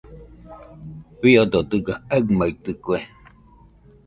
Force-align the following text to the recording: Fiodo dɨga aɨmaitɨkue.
Fiodo 1.19 1.59
dɨga 1.69 1.93
aɨmaitɨkue. 2.15 2.97